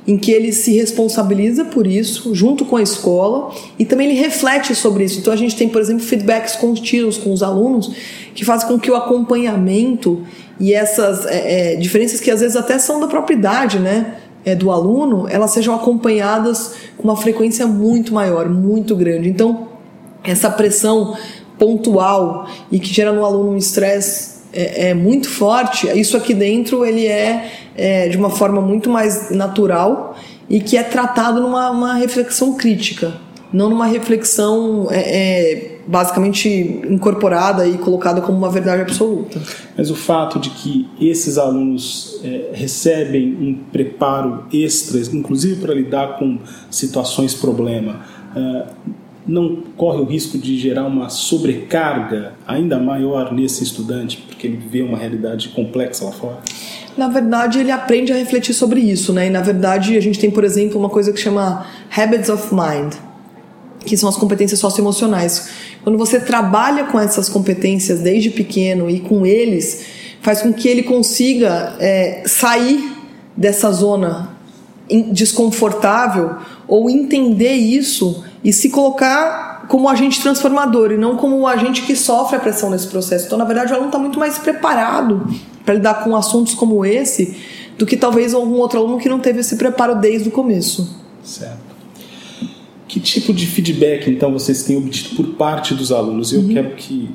em 0.08 0.18
que 0.18 0.32
ele 0.32 0.54
se 0.54 0.72
responsabiliza 0.72 1.66
por 1.66 1.86
isso, 1.86 2.34
junto 2.34 2.64
com 2.64 2.78
a 2.78 2.82
escola, 2.82 3.54
e 3.78 3.84
também 3.84 4.10
ele 4.10 4.18
reflete 4.18 4.74
sobre 4.74 5.04
isso. 5.04 5.20
Então 5.20 5.34
a 5.34 5.36
gente 5.36 5.54
tem, 5.54 5.68
por 5.68 5.82
exemplo, 5.82 6.02
feedbacks 6.02 6.56
contínuos 6.56 7.18
com 7.18 7.34
os 7.34 7.44
alunos 7.44 7.92
que 8.34 8.46
fazem 8.46 8.70
com 8.70 8.80
que 8.80 8.90
o 8.90 8.96
acompanhamento 8.96 10.24
e 10.58 10.74
essas 10.74 11.26
é, 11.26 11.74
é, 11.74 11.76
diferenças 11.76 12.22
que 12.22 12.32
às 12.32 12.40
vezes 12.40 12.56
até 12.56 12.80
são 12.80 12.98
da 12.98 13.08
própria 13.08 13.36
idade, 13.36 13.80
né? 13.80 14.16
É, 14.46 14.56
do 14.56 14.72
aluno, 14.72 15.28
elas 15.28 15.52
sejam 15.52 15.76
acompanhadas 15.76 16.74
com 16.98 17.04
uma 17.04 17.18
frequência 17.18 17.68
muito 17.68 18.14
maior, 18.14 18.48
muito 18.48 18.96
grande. 18.96 19.28
Então, 19.28 19.68
essa 20.24 20.50
pressão 20.50 21.18
pontual 21.60 22.48
e 22.72 22.80
que 22.80 22.94
gera 22.94 23.12
no 23.12 23.26
aluno 23.26 23.52
um 23.52 23.58
estresse 23.58 24.35
é, 24.56 24.90
é, 24.90 24.94
muito 24.94 25.30
forte, 25.30 25.88
isso 26.00 26.16
aqui 26.16 26.34
dentro 26.34 26.86
ele 26.86 27.06
é, 27.06 27.52
é, 27.76 28.08
de 28.08 28.18
uma 28.18 28.30
forma 28.30 28.62
muito 28.62 28.90
mais 28.90 29.30
natural 29.30 30.18
e 30.50 30.60
que 30.60 30.78
é 30.78 30.84
tratado 30.84 31.42
numa 31.42 31.96
reflexão 31.96 32.56
crítica, 32.56 33.14
não 33.52 33.70
numa 33.70 33.86
reflexão 33.86 34.88
é, 34.90 35.00
é, 35.00 35.78
basicamente 35.88 36.50
incorporada 36.90 37.68
e 37.68 37.78
colocada 37.78 38.22
como 38.22 38.38
uma 38.38 38.50
verdade 38.50 38.82
absoluta. 38.82 39.42
Mas 39.78 39.92
o 39.92 39.96
fato 39.96 40.40
de 40.40 40.50
que 40.50 40.90
esses 41.00 41.38
alunos 41.38 42.20
é, 42.24 42.52
recebem 42.54 43.36
um 43.36 43.60
preparo 43.72 44.46
extra, 44.52 45.00
inclusive 45.16 45.62
para 45.62 45.74
lidar 45.74 46.18
com 46.18 46.40
situações 46.72 47.34
problema, 47.34 48.02
é, 48.36 48.66
não 49.28 49.64
corre 49.76 50.00
o 50.00 50.06
risco 50.06 50.38
de 50.38 50.58
gerar 50.58 50.86
uma 50.86 51.10
sobrecarga 51.10 52.34
ainda 52.48 52.80
maior 52.80 53.34
nesse 53.34 53.64
estudante, 53.64 54.24
porque 54.28 54.46
ele 54.48 54.58
vê 54.58 54.82
uma 54.82 54.98
realidade 54.98 55.50
complexa 55.50 56.06
lá 56.06 56.12
fora? 56.12 56.40
Na 56.98 57.08
verdade, 57.08 57.60
ele 57.60 57.72
aprende 57.72 58.14
a 58.14 58.16
refletir 58.16 58.54
sobre 58.54 58.80
isso, 58.80 59.12
né? 59.12 59.28
E 59.28 59.30
na 59.30 59.42
verdade, 59.42 59.98
a 59.98 60.02
gente 60.02 60.20
tem, 60.20 60.32
por 60.32 60.44
exemplo, 60.44 60.80
uma 60.80 60.90
coisa 60.90 61.12
que 61.12 61.20
chama 61.20 61.66
Habits 61.96 62.30
of 62.30 62.54
Mind, 62.54 62.94
que 63.86 63.98
são 63.98 64.08
as 64.08 64.16
competências 64.16 64.60
socioemocionais. 64.60 65.50
Quando 65.84 65.98
você 65.98 66.20
trabalha 66.20 66.86
com 66.86 67.00
essas 67.00 67.28
competências 67.28 68.00
desde 68.00 68.30
pequeno 68.30 68.90
e 68.90 69.00
com 69.00 69.26
eles, 69.26 69.86
faz 70.22 70.42
com 70.42 70.54
que 70.54 70.68
ele 70.68 70.84
consiga 70.84 71.76
é, 71.80 72.24
sair 72.26 72.94
dessa 73.36 73.72
zona 73.72 74.36
desconfortável 75.12 76.36
ou 76.68 76.90
entender 76.90 77.54
isso 77.54 78.24
e 78.46 78.54
se 78.54 78.70
colocar 78.70 79.66
como 79.68 79.90
agente 79.90 80.22
transformador 80.22 80.92
e 80.92 80.98
não 80.98 81.18
como 81.18 81.36
o 81.40 81.48
agente 81.48 81.82
que 81.82 81.96
sofre 81.96 82.36
a 82.36 82.40
pressão 82.40 82.70
nesse 82.70 82.86
processo. 82.86 83.26
Então, 83.26 83.40
na 83.40 83.44
verdade, 83.44 83.72
o 83.72 83.74
aluno 83.74 83.90
está 83.90 83.98
muito 83.98 84.20
mais 84.20 84.38
preparado 84.38 85.28
para 85.66 85.74
lidar 85.74 86.04
com 86.04 86.16
assuntos 86.16 86.54
como 86.54 86.86
esse 86.86 87.36
do 87.76 87.88
que 87.88 87.98
talvez 87.98 88.36
algum 88.36 88.58
outro 88.58 88.80
aluno 88.80 89.00
que 89.00 89.10
não 89.10 89.20
teve 89.20 89.40
esse 89.40 89.56
preparo 89.56 89.96
desde 89.96 90.30
o 90.30 90.32
começo. 90.32 90.96
Certo. 91.24 91.58
Que 92.88 93.00
tipo 93.00 93.34
de 93.34 93.48
feedback, 93.48 94.08
então, 94.12 94.32
vocês 94.32 94.62
têm 94.62 94.78
obtido 94.78 95.16
por 95.16 95.26
parte 95.30 95.74
dos 95.74 95.92
alunos? 95.92 96.32
Eu 96.32 96.42
uhum. 96.42 96.54
quero 96.54 96.76
que 96.76 97.10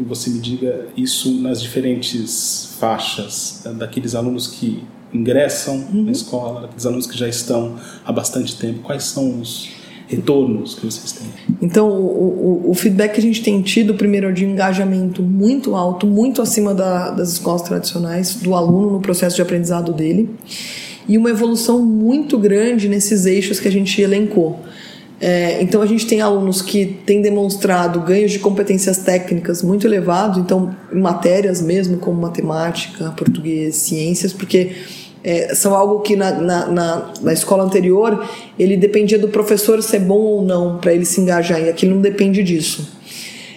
você 0.00 0.30
me 0.30 0.40
diga 0.40 0.88
isso 0.96 1.30
nas 1.40 1.62
diferentes 1.62 2.74
faixas 2.80 3.62
daqueles 3.76 4.16
alunos 4.16 4.48
que 4.48 4.82
ingressam 5.14 5.76
uhum. 5.76 6.02
na 6.02 6.10
escola, 6.10 6.62
daqueles 6.62 6.84
alunos 6.84 7.06
que 7.06 7.16
já 7.16 7.28
estão 7.28 7.76
há 8.04 8.10
bastante 8.10 8.56
tempo. 8.56 8.80
Quais 8.80 9.04
são 9.04 9.40
os 9.40 9.85
retornos 10.08 10.74
que 10.74 10.86
vocês 10.86 11.12
têm? 11.12 11.28
Então, 11.60 11.88
o, 11.90 12.64
o, 12.66 12.70
o, 12.70 12.74
feedback 12.74 13.14
que 13.14 13.20
a 13.20 13.22
gente 13.22 13.42
tem 13.42 13.60
tido, 13.62 13.94
primeiro, 13.94 14.28
é 14.28 14.32
de 14.32 14.44
engajamento 14.44 15.22
muito 15.22 15.74
alto, 15.74 16.06
muito 16.06 16.40
acima 16.40 16.74
da, 16.74 17.10
das 17.10 17.32
escolas 17.32 17.62
tradicionais, 17.62 18.36
do 18.36 18.54
aluno 18.54 18.90
no 18.90 19.00
processo 19.00 19.36
de 19.36 19.42
aprendizado 19.42 19.92
dele, 19.92 20.30
e 21.08 21.16
uma 21.18 21.30
evolução 21.30 21.84
muito 21.84 22.38
grande 22.38 22.88
nesses 22.88 23.26
eixos 23.26 23.60
que 23.60 23.68
a 23.68 23.70
gente 23.70 24.00
elencou. 24.00 24.60
É, 25.18 25.62
então, 25.62 25.80
a 25.80 25.86
gente 25.86 26.06
tem 26.06 26.20
alunos 26.20 26.60
que 26.60 26.84
têm 26.84 27.22
demonstrado 27.22 28.00
ganhos 28.00 28.32
de 28.32 28.38
competências 28.38 28.98
técnicas 28.98 29.62
muito 29.62 29.86
elevados, 29.86 30.38
então, 30.38 30.76
em 30.92 31.00
matérias 31.00 31.62
mesmo, 31.62 31.96
como 31.96 32.20
matemática, 32.20 33.12
português, 33.16 33.76
ciências, 33.76 34.32
porque 34.32 34.72
é, 35.26 35.56
são 35.56 35.74
algo 35.74 36.02
que 36.02 36.14
na, 36.14 36.30
na, 36.30 36.66
na, 36.68 37.12
na, 37.20 37.32
escola 37.32 37.64
anterior 37.64 38.24
ele 38.56 38.76
dependia 38.76 39.18
do 39.18 39.26
professor 39.26 39.82
ser 39.82 39.98
bom 39.98 40.20
ou 40.20 40.42
não 40.42 40.78
para 40.78 40.94
ele 40.94 41.04
se 41.04 41.20
engajar, 41.20 41.60
e 41.60 41.68
aqui 41.68 41.84
não 41.84 42.00
depende 42.00 42.44
disso. 42.44 42.88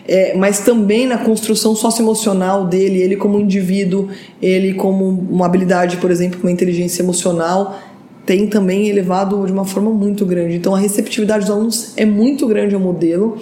É, 0.08 0.36
mas 0.36 0.62
também 0.62 1.06
na 1.06 1.20
construção 1.20 1.76
socioemocional 1.76 2.66
dele, 2.66 3.00
ele 3.00 3.16
como 3.16 3.40
indivíduo, 3.40 4.10
ele 4.42 4.74
como 4.74 5.08
uma 5.08 5.46
habilidade, 5.46 5.98
por 5.98 6.10
exemplo, 6.10 6.40
uma 6.42 6.52
inteligência 6.52 7.04
emocional, 7.04 7.80
tem 8.26 8.48
também 8.48 8.90
elevado 8.90 9.46
de 9.46 9.52
uma 9.52 9.66
forma 9.66 9.92
muito 9.92 10.26
grande. 10.26 10.56
Então 10.56 10.74
a 10.74 10.80
receptividade 10.80 11.46
dos 11.46 11.52
alunos 11.52 11.94
é 11.96 12.06
muito 12.06 12.48
grande 12.48 12.74
ao 12.74 12.82
modelo 12.82 13.38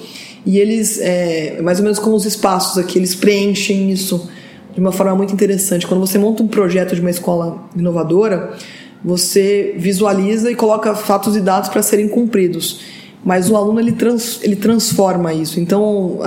e 0.46 0.60
eles, 0.60 1.00
é, 1.00 1.62
mais 1.62 1.77
ou 1.79 1.86
menos 1.86 1.98
como 1.98 2.17
os 2.17 2.25
espaços 2.25 2.77
aqui, 2.77 3.00
eles 3.00 3.15
preenchem 3.15 3.89
isso 3.89 4.29
de 4.77 4.81
uma 4.81 4.91
forma 4.91 5.15
muito 5.15 5.34
interessante. 5.34 5.88
Quando 5.88 6.01
você 6.01 6.19
monta 6.19 6.43
um 6.43 6.48
projeto 6.48 6.93
de 6.93 7.01
uma 7.01 7.10
escola 7.10 7.67
inovadora, 7.75 8.53
você 9.03 9.74
visualiza 9.75 10.51
e 10.51 10.55
coloca 10.55 10.93
fatos 10.93 11.36
e 11.36 11.41
dados 11.41 11.67
para 11.67 11.81
serem 11.81 12.07
cumpridos. 12.07 12.81
Mas 13.25 13.50
o 13.50 13.55
aluno 13.55 13.79
ele, 13.79 13.93
trans, 13.93 14.39
ele 14.43 14.55
transforma 14.55 15.34
isso. 15.34 15.60
Então, 15.60 16.19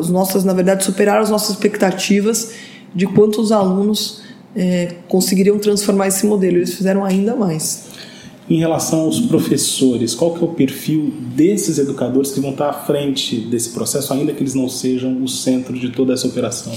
os 0.00 0.10
nossos, 0.10 0.42
na 0.42 0.52
verdade, 0.52 0.82
superaram 0.82 1.22
as 1.22 1.30
nossas 1.30 1.50
expectativas 1.50 2.54
de 2.92 3.06
quantos 3.06 3.52
alunos 3.52 4.20
é, 4.56 4.96
conseguiriam 5.06 5.56
transformar 5.60 6.08
esse 6.08 6.26
modelo. 6.26 6.56
Eles 6.56 6.74
fizeram 6.74 7.04
ainda 7.04 7.36
mais. 7.36 7.84
Em 8.50 8.58
relação 8.58 9.02
aos 9.02 9.20
professores, 9.20 10.12
qual 10.12 10.34
que 10.34 10.40
é 10.40 10.44
o 10.44 10.48
perfil 10.48 11.14
desses 11.36 11.78
educadores 11.78 12.32
que 12.32 12.40
vão 12.40 12.50
estar 12.50 12.68
à 12.68 12.72
frente 12.72 13.38
desse 13.38 13.70
processo, 13.70 14.12
ainda 14.12 14.32
que 14.32 14.42
eles 14.42 14.54
não 14.54 14.68
sejam 14.68 15.22
o 15.22 15.28
centro 15.28 15.78
de 15.78 15.90
toda 15.90 16.12
essa 16.12 16.26
operação? 16.26 16.74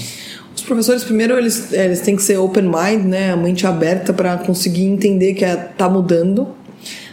Os 0.56 0.62
professores, 0.62 1.04
primeiro, 1.04 1.36
eles, 1.36 1.70
eles 1.72 2.00
têm 2.00 2.16
que 2.16 2.22
ser 2.22 2.38
open 2.38 2.64
mind, 2.64 3.04
né? 3.04 3.30
A 3.30 3.36
mente 3.36 3.66
aberta 3.66 4.12
para 4.12 4.38
conseguir 4.38 4.84
entender 4.84 5.34
que 5.34 5.44
está 5.44 5.88
mudando. 5.88 6.48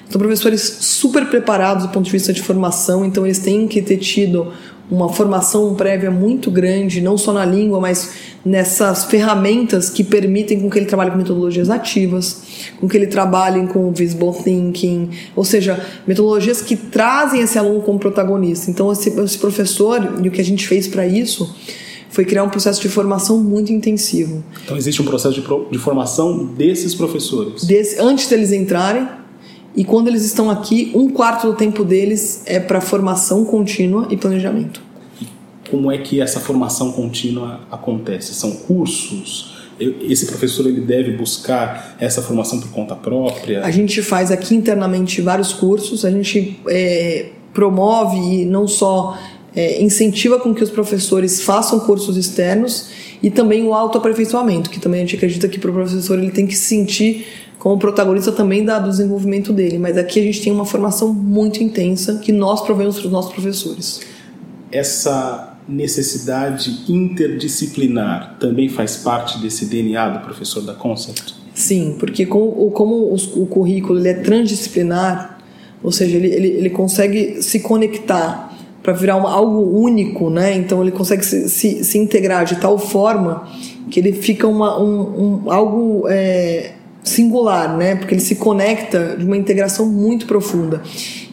São 0.09 0.17
professores 0.17 0.61
super 0.61 1.25
preparados 1.25 1.85
do 1.85 1.89
ponto 1.91 2.05
de 2.05 2.11
vista 2.11 2.31
de 2.31 2.41
formação, 2.41 3.03
então 3.03 3.25
eles 3.25 3.39
têm 3.39 3.67
que 3.67 3.81
ter 3.81 3.97
tido 3.97 4.53
uma 4.89 5.09
formação 5.09 5.73
prévia 5.75 6.11
muito 6.11 6.51
grande, 6.51 7.01
não 7.01 7.17
só 7.17 7.33
na 7.33 7.43
língua, 7.43 7.79
mas 7.79 8.11
nessas 8.45 9.05
ferramentas 9.05 9.89
que 9.89 10.03
permitem 10.03 10.59
com 10.59 10.69
que 10.69 10.77
ele 10.77 10.85
trabalhe 10.85 11.11
com 11.11 11.17
metodologias 11.17 11.69
ativas, 11.69 12.43
com 12.79 12.87
que 12.87 12.95
ele 12.95 13.07
trabalhe 13.07 13.65
com 13.67 13.91
visible 13.91 14.33
thinking, 14.43 15.09
ou 15.35 15.43
seja, 15.43 15.83
metodologias 16.05 16.61
que 16.61 16.75
trazem 16.75 17.41
esse 17.41 17.57
aluno 17.57 17.81
como 17.81 17.97
protagonista. 17.97 18.69
Então, 18.69 18.91
esse, 18.91 19.09
esse 19.19 19.37
professor, 19.37 20.19
e 20.21 20.27
o 20.27 20.31
que 20.31 20.41
a 20.41 20.45
gente 20.45 20.67
fez 20.67 20.87
para 20.87 21.07
isso, 21.07 21.55
foi 22.13 22.25
criar 22.25 22.43
um 22.43 22.49
processo 22.49 22.79
de 22.79 22.87
formação 22.87 23.39
muito 23.39 23.73
intensivo. 23.73 24.43
Então 24.63 24.77
existe 24.77 25.01
um 25.01 25.05
processo 25.05 25.33
de, 25.33 25.41
pro, 25.41 25.67
de 25.71 25.79
formação 25.79 26.45
desses 26.45 26.93
professores? 26.93 27.67
Antes 27.99 28.29
deles 28.29 28.51
entrarem, 28.51 29.07
e 29.75 29.83
quando 29.83 30.09
eles 30.09 30.23
estão 30.23 30.51
aqui, 30.51 30.91
um 30.93 31.09
quarto 31.09 31.47
do 31.47 31.55
tempo 31.55 31.83
deles 31.83 32.43
é 32.45 32.59
para 32.59 32.79
formação 32.79 33.43
contínua 33.43 34.07
e 34.11 34.15
planejamento. 34.15 34.79
E 35.19 35.25
como 35.71 35.91
é 35.91 35.97
que 35.97 36.21
essa 36.21 36.39
formação 36.39 36.91
contínua 36.91 37.61
acontece? 37.71 38.35
São 38.35 38.51
cursos? 38.51 39.51
Esse 39.79 40.27
professor 40.27 40.67
ele 40.67 40.81
deve 40.81 41.13
buscar 41.13 41.95
essa 41.99 42.21
formação 42.21 42.59
por 42.59 42.69
conta 42.69 42.95
própria? 42.95 43.65
A 43.65 43.71
gente 43.71 44.03
faz 44.03 44.29
aqui 44.29 44.53
internamente 44.53 45.19
vários 45.19 45.51
cursos, 45.51 46.05
a 46.05 46.11
gente 46.11 46.59
é, 46.67 47.31
promove 47.51 48.45
não 48.45 48.67
só 48.67 49.17
é, 49.55 49.81
incentiva 49.81 50.39
com 50.39 50.53
que 50.53 50.63
os 50.63 50.69
professores 50.69 51.41
façam 51.41 51.79
cursos 51.79 52.17
externos 52.17 52.89
e 53.21 53.29
também 53.29 53.63
o 53.63 53.73
autoaperfeiçoamento, 53.73 54.69
que 54.69 54.79
também 54.79 55.01
a 55.01 55.03
gente 55.03 55.15
acredita 55.15 55.47
que 55.47 55.59
para 55.59 55.71
o 55.71 55.73
professor 55.73 56.19
ele 56.19 56.31
tem 56.31 56.45
que 56.45 56.55
se 56.55 56.65
sentir 56.65 57.25
como 57.59 57.77
protagonista 57.77 58.31
também 58.31 58.65
da, 58.65 58.77
do 58.77 58.89
desenvolvimento 58.89 59.53
dele. 59.53 59.77
Mas 59.77 59.97
aqui 59.97 60.19
a 60.19 60.23
gente 60.23 60.41
tem 60.41 60.51
uma 60.51 60.65
formação 60.65 61.13
muito 61.13 61.63
intensa 61.63 62.19
que 62.19 62.31
nós 62.31 62.61
provemos 62.61 62.97
para 62.97 63.05
os 63.05 63.11
nossos 63.11 63.31
professores. 63.31 64.01
Essa 64.69 65.53
necessidade 65.67 66.83
interdisciplinar 66.89 68.37
também 68.39 68.67
faz 68.67 68.97
parte 68.97 69.39
desse 69.39 69.65
DNA 69.65 70.09
do 70.09 70.19
professor 70.19 70.61
da 70.61 70.73
Concept? 70.73 71.35
Sim, 71.53 71.95
porque 71.99 72.25
como, 72.25 72.69
como 72.71 73.13
o, 73.13 73.45
currículo 73.45 73.99
ele 73.99 74.09
é 74.09 74.13
transdisciplinar, 74.15 75.39
ou 75.81 75.91
seja, 75.91 76.17
ele, 76.17 76.27
ele, 76.27 76.47
ele 76.47 76.69
consegue 76.69 77.41
se 77.41 77.59
conectar 77.59 78.52
para 78.83 78.91
virar 78.91 79.15
uma, 79.15 79.31
algo 79.31 79.79
único, 79.79 80.29
né? 80.29 80.53
Então 80.53 80.81
ele 80.81 80.91
consegue 80.91 81.25
se, 81.25 81.47
se, 81.49 81.83
se, 81.85 81.97
integrar 81.97 82.43
de 82.43 82.57
tal 82.57 82.77
forma 82.77 83.47
que 83.89 83.97
ele 83.97 84.11
fica 84.11 84.45
uma, 84.45 84.77
um, 84.77 85.45
um 85.45 85.51
algo 85.51 86.05
é, 86.09 86.73
singular, 87.01 87.77
né? 87.77 87.95
Porque 87.95 88.13
ele 88.13 88.21
se 88.21 88.35
conecta 88.35 89.15
de 89.17 89.25
uma 89.25 89.37
integração 89.37 89.85
muito 89.85 90.25
profunda. 90.25 90.83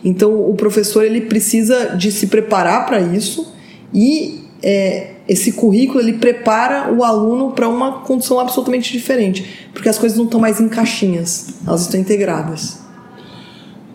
Então 0.05 0.49
o 0.49 0.55
professor 0.55 1.05
ele 1.05 1.23
precisa 1.23 1.97
de 1.97 2.13
se 2.13 2.29
preparar 2.29 2.87
para 2.87 3.01
isso 3.01 3.53
e 3.93 4.45
é, 4.63 5.15
esse 5.27 5.53
currículo 5.53 6.01
ele 6.01 6.15
prepara 6.15 6.93
o 6.93 7.03
aluno 7.03 7.51
para 7.51 7.69
uma 7.69 8.01
condição 8.01 8.39
absolutamente 8.39 8.93
diferente, 8.93 9.69
porque 9.73 9.89
as 9.89 9.99
coisas 9.99 10.17
não 10.17 10.27
estão 10.27 10.39
mais 10.39 10.61
em 10.61 10.69
caixinhas, 10.69 11.55
elas 11.67 11.83
estão 11.83 11.99
integradas. 11.99 12.79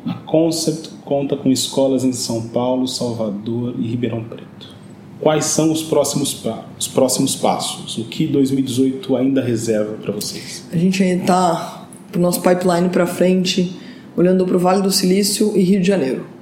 A 0.05 0.13
Concept 0.25 0.95
conta 1.05 1.38
com 1.38 1.50
escolas 1.50 2.03
em 2.03 2.12
São 2.12 2.50
Paulo, 2.50 2.88
Salvador 2.88 3.75
e 3.79 3.88
Ribeirão 3.88 4.24
Preto. 4.24 4.75
Quais 5.21 5.45
são 5.45 5.71
os 5.71 5.81
próximos, 5.81 6.43
os 6.77 6.88
próximos 6.88 7.35
passos? 7.35 7.97
O 7.97 8.03
que 8.05 8.27
2018 8.27 9.15
ainda 9.15 9.41
reserva 9.41 9.93
para 9.93 10.12
vocês? 10.12 10.67
A 10.74 10.77
gente 10.77 11.01
ainda 11.01 11.21
está 11.21 11.88
para 12.12 12.19
o 12.19 12.21
nosso 12.21 12.41
pipeline 12.41 12.89
para 12.89 13.07
frente, 13.07 13.71
olhando 14.17 14.45
para 14.45 14.57
o 14.57 14.59
Vale 14.59 14.81
do 14.81 14.91
Silício 14.91 15.55
e 15.55 15.62
Rio 15.62 15.79
de 15.79 15.88
Janeiro 15.88 16.35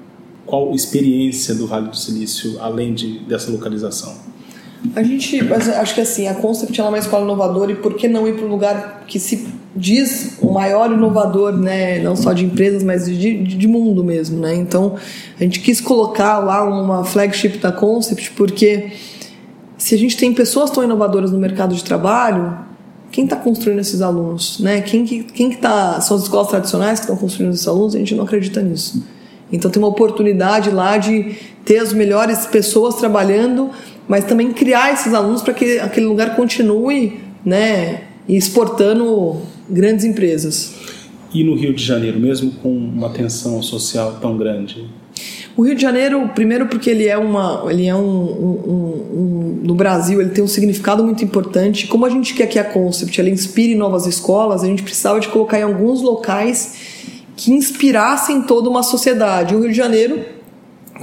qual 0.45 0.73
experiência 0.75 1.55
do 1.55 1.65
Vale 1.65 1.89
do 1.89 1.97
Silício 1.97 2.57
além 2.59 2.93
de, 2.93 3.17
dessa 3.19 3.49
localização? 3.51 4.13
A 4.95 5.01
gente, 5.01 5.39
acho 5.51 5.95
que 5.95 6.01
assim, 6.01 6.27
a 6.27 6.35
Concept 6.35 6.79
é 6.79 6.83
uma 6.83 6.99
escola 6.99 7.23
inovadora 7.23 7.71
e 7.71 7.75
por 7.75 7.95
que 7.95 8.07
não 8.07 8.27
ir 8.27 8.35
para 8.35 8.45
um 8.45 8.49
lugar 8.49 9.05
que 9.07 9.19
se 9.19 9.47
diz 9.75 10.37
o 10.41 10.51
maior 10.51 10.91
inovador, 10.91 11.53
né, 11.53 11.99
não 11.99 12.15
só 12.15 12.31
de 12.33 12.45
empresas, 12.45 12.83
mas 12.83 13.05
de, 13.05 13.43
de, 13.43 13.67
mundo 13.67 14.03
mesmo, 14.03 14.39
né? 14.39 14.55
Então, 14.55 14.95
a 15.39 15.43
gente 15.43 15.59
quis 15.59 15.81
colocar 15.81 16.37
lá 16.39 16.63
uma 16.63 17.03
flagship 17.03 17.57
da 17.57 17.71
Concept 17.71 18.31
porque 18.31 18.91
se 19.77 19.95
a 19.95 19.97
gente 19.97 20.15
tem 20.15 20.33
pessoas 20.33 20.69
tão 20.69 20.83
inovadoras 20.83 21.31
no 21.31 21.39
mercado 21.39 21.73
de 21.73 21.83
trabalho, 21.83 22.57
quem 23.11 23.25
está 23.25 23.35
construindo 23.35 23.79
esses 23.79 24.01
alunos, 24.01 24.59
né? 24.59 24.81
Quem 24.81 25.05
que 25.05 25.23
quem 25.23 25.49
que 25.49 25.57
tá 25.57 25.99
são 26.01 26.17
as 26.17 26.23
escolas 26.23 26.47
tradicionais 26.47 26.99
que 26.99 27.05
estão 27.05 27.15
construindo 27.15 27.53
esses 27.53 27.67
alunos? 27.67 27.95
A 27.95 27.99
gente 27.99 28.15
não 28.15 28.23
acredita 28.23 28.61
nisso. 28.61 29.03
Então 29.51 29.69
tem 29.69 29.81
uma 29.81 29.89
oportunidade 29.89 30.71
lá 30.71 30.97
de 30.97 31.35
ter 31.63 31.77
as 31.77 31.93
melhores 31.93 32.45
pessoas 32.47 32.95
trabalhando, 32.95 33.69
mas 34.07 34.25
também 34.25 34.51
criar 34.51 34.93
esses 34.93 35.13
alunos 35.13 35.41
para 35.41 35.53
que 35.53 35.79
aquele 35.79 36.07
lugar 36.07 36.35
continue, 36.35 37.19
né, 37.45 38.01
exportando 38.27 39.41
grandes 39.69 40.05
empresas. 40.05 40.73
E 41.33 41.43
no 41.43 41.55
Rio 41.55 41.73
de 41.73 41.83
Janeiro, 41.83 42.19
mesmo 42.19 42.51
com 42.51 42.69
uma 42.69 43.09
tensão 43.09 43.61
social 43.61 44.17
tão 44.21 44.37
grande? 44.37 44.85
O 45.55 45.63
Rio 45.63 45.75
de 45.75 45.81
Janeiro, 45.81 46.29
primeiro 46.33 46.67
porque 46.67 46.89
ele 46.89 47.07
é 47.07 47.17
uma, 47.17 47.63
ele 47.69 47.85
é 47.85 47.95
um, 47.95 47.99
um, 47.99 49.07
um, 49.13 49.59
no 49.63 49.75
Brasil 49.75 50.19
ele 50.19 50.31
tem 50.31 50.43
um 50.43 50.47
significado 50.47 51.03
muito 51.03 51.23
importante. 51.23 51.85
Como 51.87 52.05
a 52.05 52.09
gente 52.09 52.33
quer 52.33 52.47
que 52.47 52.57
a 52.57 52.63
Concept 52.63 53.19
ela 53.19 53.29
inspire 53.29 53.75
novas 53.75 54.07
escolas, 54.07 54.63
a 54.63 54.67
gente 54.67 54.81
precisava 54.81 55.19
de 55.19 55.27
colocar 55.27 55.59
em 55.59 55.63
alguns 55.63 56.01
locais 56.01 56.75
que 57.35 57.51
inspirassem 57.51 58.41
toda 58.43 58.69
uma 58.69 58.81
sociedade. 58.81 59.55
O 59.55 59.59
Rio 59.59 59.69
de 59.69 59.77
Janeiro, 59.77 60.19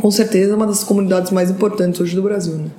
com 0.00 0.10
certeza, 0.10 0.52
é 0.52 0.56
uma 0.56 0.66
das 0.66 0.82
comunidades 0.82 1.30
mais 1.30 1.50
importantes 1.50 2.00
hoje 2.00 2.14
do 2.16 2.22
Brasil. 2.22 2.54
Né? 2.54 2.70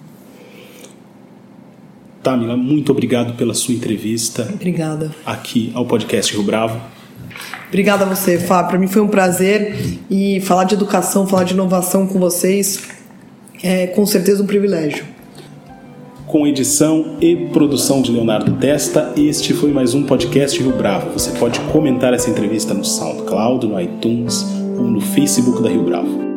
Tamila, 2.21 2.55
muito 2.55 2.91
obrigado 2.91 3.33
pela 3.33 3.53
sua 3.53 3.73
entrevista. 3.73 4.47
Obrigada. 4.53 5.11
Aqui 5.25 5.71
ao 5.73 5.85
podcast 5.85 6.33
Rio 6.33 6.43
Bravo. 6.43 6.79
Obrigada 7.67 8.05
a 8.05 8.07
você, 8.07 8.37
Fábio. 8.37 8.69
Para 8.69 8.79
mim 8.79 8.87
foi 8.87 9.01
um 9.01 9.07
prazer 9.07 9.99
e 10.09 10.39
falar 10.41 10.65
de 10.65 10.75
educação, 10.75 11.25
falar 11.25 11.45
de 11.45 11.53
inovação 11.53 12.05
com 12.05 12.19
vocês 12.19 12.83
é 13.63 13.87
com 13.87 14.05
certeza 14.05 14.41
um 14.41 14.47
privilégio 14.47 15.05
com 16.31 16.47
edição 16.47 17.17
e 17.19 17.35
produção 17.35 18.01
de 18.01 18.09
Leonardo 18.09 18.53
Testa. 18.53 19.11
Este 19.17 19.53
foi 19.53 19.69
mais 19.69 19.93
um 19.93 20.03
podcast 20.03 20.57
Rio 20.57 20.71
Bravo. 20.71 21.11
Você 21.11 21.31
pode 21.31 21.59
comentar 21.73 22.13
essa 22.13 22.29
entrevista 22.29 22.73
no 22.73 22.85
SoundCloud, 22.85 23.67
no 23.67 23.79
iTunes 23.79 24.45
ou 24.77 24.85
no 24.85 25.01
Facebook 25.01 25.61
da 25.61 25.67
Rio 25.67 25.83
Bravo. 25.83 26.30